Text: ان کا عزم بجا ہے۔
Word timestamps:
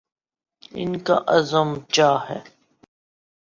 ان 0.71 0.99
کا 0.99 1.17
عزم 1.27 1.73
بجا 1.73 2.11
ہے۔ 2.29 2.39